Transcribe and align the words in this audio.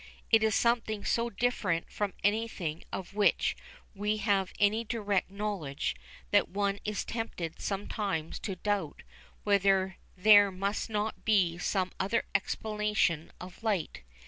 It 0.31 0.41
is 0.43 0.55
something 0.55 1.05
so 1.05 1.29
different 1.29 1.91
from 1.91 2.13
anything 2.23 2.83
of 2.91 3.13
which 3.13 3.55
we 3.93 4.17
have 4.17 4.51
any 4.59 4.83
direct 4.83 5.29
knowledge 5.29 5.95
that 6.31 6.49
one 6.49 6.79
is 6.83 7.05
tempted 7.05 7.61
sometimes 7.61 8.39
to 8.39 8.55
doubt 8.55 9.03
whether 9.43 9.97
there 10.17 10.49
must 10.51 10.89
not 10.89 11.23
be 11.23 11.59
some 11.59 11.91
other 11.99 12.23
explanation 12.33 13.31
of 13.39 13.61
light. 13.61 14.01